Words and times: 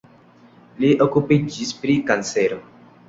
Li 0.83 0.89
okupiĝis 1.07 1.75
pri 1.83 1.99
kancero. 2.09 2.59